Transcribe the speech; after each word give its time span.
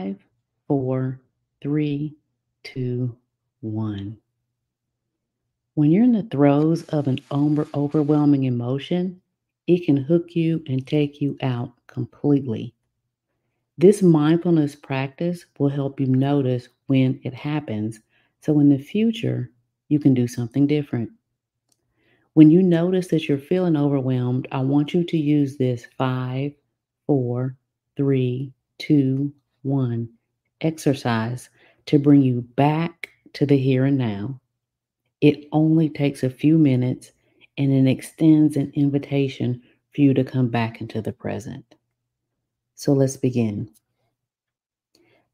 five, 0.00 0.16
four, 0.66 1.20
three, 1.60 2.14
two, 2.62 3.14
one. 3.60 4.16
When 5.74 5.90
you're 5.90 6.04
in 6.04 6.12
the 6.12 6.22
throes 6.22 6.84
of 6.84 7.06
an 7.06 7.18
over- 7.30 7.68
overwhelming 7.74 8.44
emotion, 8.44 9.20
it 9.66 9.84
can 9.84 9.98
hook 9.98 10.34
you 10.34 10.62
and 10.66 10.86
take 10.86 11.20
you 11.20 11.36
out 11.42 11.72
completely. 11.86 12.74
This 13.76 14.02
mindfulness 14.02 14.74
practice 14.74 15.44
will 15.58 15.68
help 15.68 16.00
you 16.00 16.06
notice 16.06 16.68
when 16.86 17.20
it 17.22 17.34
happens 17.34 18.00
so 18.40 18.58
in 18.58 18.70
the 18.70 18.78
future 18.78 19.50
you 19.88 19.98
can 19.98 20.14
do 20.14 20.26
something 20.26 20.66
different. 20.66 21.10
When 22.32 22.50
you 22.50 22.62
notice 22.62 23.08
that 23.08 23.28
you're 23.28 23.38
feeling 23.38 23.76
overwhelmed, 23.76 24.48
I 24.50 24.62
want 24.62 24.94
you 24.94 25.04
to 25.04 25.16
use 25.18 25.58
this 25.58 25.86
five, 25.98 26.52
four, 27.06 27.56
three, 27.96 28.54
two, 28.78 29.34
one 29.62 30.08
exercise 30.60 31.48
to 31.86 31.98
bring 31.98 32.22
you 32.22 32.42
back 32.56 33.10
to 33.34 33.46
the 33.46 33.56
here 33.56 33.84
and 33.84 33.98
now. 33.98 34.40
It 35.20 35.46
only 35.52 35.88
takes 35.88 36.22
a 36.22 36.30
few 36.30 36.58
minutes 36.58 37.12
and 37.58 37.72
it 37.72 37.90
extends 37.90 38.56
an 38.56 38.72
invitation 38.74 39.62
for 39.94 40.00
you 40.00 40.14
to 40.14 40.24
come 40.24 40.48
back 40.48 40.80
into 40.80 41.02
the 41.02 41.12
present. 41.12 41.74
So 42.74 42.92
let's 42.92 43.16
begin. 43.16 43.70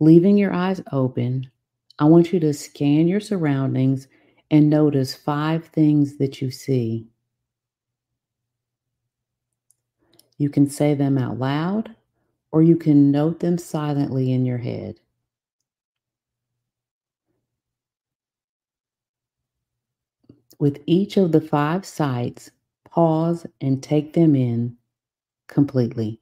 Leaving 0.00 0.36
your 0.36 0.52
eyes 0.52 0.82
open, 0.92 1.50
I 1.98 2.04
want 2.04 2.32
you 2.32 2.40
to 2.40 2.52
scan 2.52 3.08
your 3.08 3.20
surroundings 3.20 4.08
and 4.50 4.68
notice 4.68 5.14
five 5.14 5.66
things 5.66 6.18
that 6.18 6.40
you 6.42 6.50
see. 6.50 7.06
You 10.38 10.48
can 10.50 10.68
say 10.68 10.94
them 10.94 11.18
out 11.18 11.38
loud 11.38 11.94
or 12.52 12.62
you 12.62 12.76
can 12.76 13.10
note 13.10 13.40
them 13.40 13.58
silently 13.58 14.32
in 14.32 14.44
your 14.46 14.58
head. 14.58 15.00
With 20.58 20.82
each 20.86 21.16
of 21.16 21.32
the 21.32 21.40
five 21.40 21.84
sights, 21.86 22.50
pause 22.84 23.46
and 23.60 23.82
take 23.82 24.12
them 24.14 24.36
in 24.36 24.76
completely. 25.48 26.20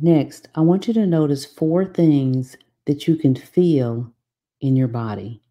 Next, 0.00 0.48
I 0.54 0.60
want 0.60 0.86
you 0.86 0.94
to 0.94 1.06
notice 1.06 1.44
four 1.44 1.84
things 1.84 2.56
that 2.86 3.08
you 3.08 3.16
can 3.16 3.34
feel 3.34 4.12
in 4.60 4.76
your 4.76 4.86
body. 4.86 5.42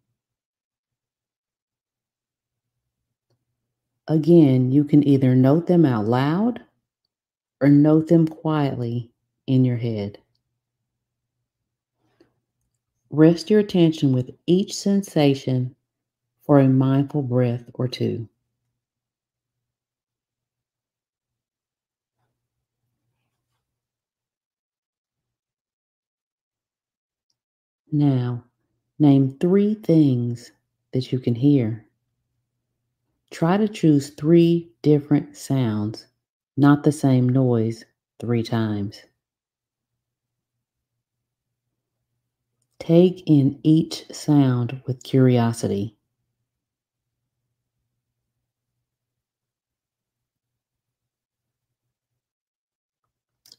Again, 4.06 4.72
you 4.72 4.84
can 4.84 5.06
either 5.06 5.34
note 5.34 5.66
them 5.66 5.84
out 5.84 6.06
loud 6.06 6.62
or 7.60 7.68
note 7.68 8.08
them 8.08 8.26
quietly 8.26 9.10
in 9.46 9.66
your 9.66 9.76
head. 9.76 10.18
Rest 13.10 13.50
your 13.50 13.60
attention 13.60 14.14
with 14.14 14.30
each 14.46 14.74
sensation 14.74 15.74
for 16.40 16.58
a 16.58 16.68
mindful 16.68 17.22
breath 17.22 17.64
or 17.74 17.86
two. 17.86 18.26
Now, 27.92 28.44
name 28.98 29.36
three 29.38 29.74
things 29.74 30.52
that 30.92 31.12
you 31.12 31.18
can 31.18 31.34
hear. 31.34 31.86
Try 33.30 33.56
to 33.56 33.68
choose 33.68 34.10
three 34.10 34.70
different 34.82 35.36
sounds, 35.36 36.06
not 36.56 36.82
the 36.82 36.92
same 36.92 37.28
noise 37.28 37.84
three 38.18 38.42
times. 38.42 39.02
Take 42.80 43.22
in 43.26 43.60
each 43.62 44.04
sound 44.12 44.82
with 44.84 45.02
curiosity. 45.04 45.96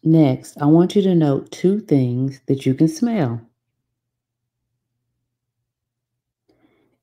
Next, 0.03 0.61
I 0.61 0.65
want 0.65 0.97
you 0.97 1.01
to 1.03 1.15
note 1.15 1.51
two 1.51 1.79
things 1.79 2.41
that 2.47 2.65
you 2.65 2.73
can 2.73 2.89
smell. 2.89 3.39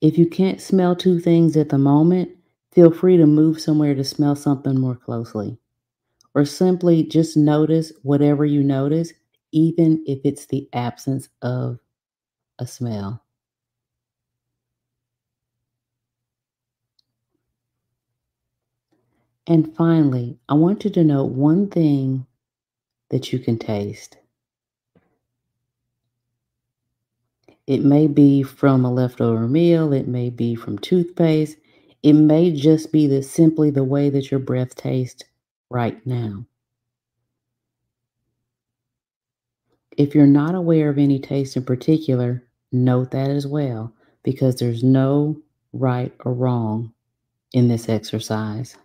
If 0.00 0.16
you 0.18 0.26
can't 0.26 0.60
smell 0.60 0.96
two 0.96 1.18
things 1.20 1.54
at 1.56 1.68
the 1.68 1.76
moment, 1.78 2.30
feel 2.72 2.90
free 2.90 3.18
to 3.18 3.26
move 3.26 3.60
somewhere 3.60 3.94
to 3.94 4.04
smell 4.04 4.34
something 4.34 4.78
more 4.80 4.96
closely. 4.96 5.58
Or 6.34 6.44
simply 6.44 7.04
just 7.04 7.36
notice 7.36 7.92
whatever 8.02 8.46
you 8.46 8.62
notice, 8.62 9.12
even 9.52 10.04
if 10.06 10.20
it's 10.24 10.46
the 10.46 10.68
absence 10.72 11.28
of 11.42 11.80
a 12.58 12.66
smell. 12.66 13.22
And 19.48 19.74
finally, 19.74 20.38
I 20.48 20.54
want 20.54 20.84
you 20.84 20.90
to 20.90 21.02
note 21.02 21.32
one 21.32 21.66
thing 21.68 22.26
that 23.10 23.32
you 23.32 23.38
can 23.38 23.58
taste. 23.58 24.18
It 27.66 27.84
may 27.84 28.06
be 28.06 28.42
from 28.42 28.84
a 28.84 28.92
leftover 28.92 29.48
meal, 29.48 29.92
it 29.92 30.06
may 30.06 30.30
be 30.30 30.54
from 30.54 30.78
toothpaste, 30.78 31.56
it 32.02 32.12
may 32.12 32.52
just 32.52 32.92
be 32.92 33.06
the 33.06 33.22
simply 33.22 33.70
the 33.70 33.84
way 33.84 34.10
that 34.10 34.30
your 34.30 34.40
breath 34.40 34.76
tastes 34.76 35.24
right 35.70 36.04
now. 36.06 36.46
If 39.96 40.14
you're 40.14 40.26
not 40.26 40.54
aware 40.54 40.90
of 40.90 40.98
any 40.98 41.18
taste 41.18 41.56
in 41.56 41.64
particular, 41.64 42.44
note 42.70 43.10
that 43.12 43.30
as 43.30 43.46
well 43.46 43.92
because 44.22 44.56
there's 44.56 44.84
no 44.84 45.40
right 45.72 46.12
or 46.24 46.34
wrong 46.34 46.92
in 47.52 47.68
this 47.68 47.88
exercise. 47.88 48.76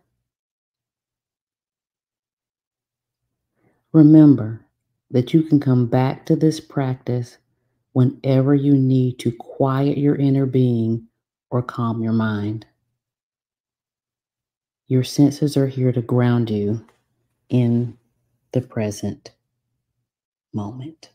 Remember 3.93 4.65
that 5.11 5.33
you 5.33 5.43
can 5.43 5.59
come 5.59 5.87
back 5.87 6.25
to 6.27 6.35
this 6.35 6.59
practice 6.61 7.37
whenever 7.93 8.55
you 8.55 8.73
need 8.73 9.19
to 9.19 9.31
quiet 9.31 9.97
your 9.97 10.15
inner 10.15 10.45
being 10.45 11.07
or 11.49 11.61
calm 11.61 12.01
your 12.01 12.13
mind. 12.13 12.65
Your 14.87 15.03
senses 15.03 15.55
are 15.57 15.67
here 15.67 15.91
to 15.91 16.01
ground 16.01 16.49
you 16.49 16.85
in 17.49 17.97
the 18.53 18.61
present 18.61 19.31
moment. 20.53 21.11